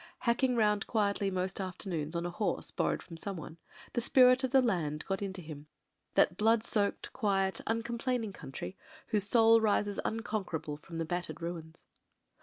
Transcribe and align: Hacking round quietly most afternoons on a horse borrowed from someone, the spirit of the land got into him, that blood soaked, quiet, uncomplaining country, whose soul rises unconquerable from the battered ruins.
Hacking 0.21 0.55
round 0.55 0.87
quietly 0.87 1.29
most 1.29 1.59
afternoons 1.61 2.15
on 2.15 2.25
a 2.25 2.31
horse 2.31 2.71
borrowed 2.71 3.03
from 3.03 3.17
someone, 3.17 3.59
the 3.93 4.01
spirit 4.01 4.43
of 4.43 4.49
the 4.49 4.59
land 4.59 5.05
got 5.05 5.21
into 5.21 5.43
him, 5.43 5.67
that 6.15 6.37
blood 6.37 6.63
soaked, 6.63 7.13
quiet, 7.13 7.61
uncomplaining 7.67 8.33
country, 8.33 8.75
whose 9.09 9.25
soul 9.25 9.61
rises 9.61 9.99
unconquerable 10.03 10.75
from 10.75 10.97
the 10.97 11.05
battered 11.05 11.39
ruins. 11.39 11.83